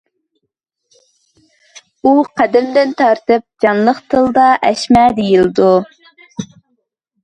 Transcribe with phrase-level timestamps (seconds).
[2.01, 5.75] ئۇ قەدىمدىن تارتىپ جانلىق تىلىدا «ئەشمە» دېيىلىدۇ.